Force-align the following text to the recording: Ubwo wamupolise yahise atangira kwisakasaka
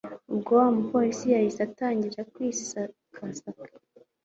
Ubwo 0.33 0.51
wamupolise 0.59 1.25
yahise 1.33 1.59
atangira 1.67 2.27
kwisakasaka 2.33 3.73